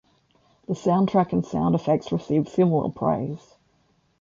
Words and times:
The 0.67 0.73
soundtrack 0.73 1.31
and 1.31 1.45
sound 1.45 1.75
effects 1.75 2.11
received 2.11 2.47
similar 2.49 2.89
praise. 2.89 3.53